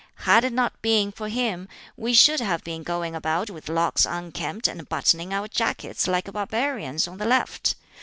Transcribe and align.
Had 0.25 0.43
it 0.43 0.51
not 0.51 0.81
been 0.81 1.11
for 1.11 1.29
him 1.29 1.67
we 1.95 2.15
should 2.15 2.39
have 2.39 2.63
been 2.63 2.81
going 2.81 3.13
about 3.13 3.51
with 3.51 3.69
locks 3.69 4.03
unkempt 4.03 4.67
and 4.67 4.89
buttoning 4.89 5.31
our 5.31 5.47
jackets 5.47 6.07
(like 6.07 6.25
barbarians) 6.33 7.07
on 7.07 7.19
the 7.19 7.25
left. 7.27 7.75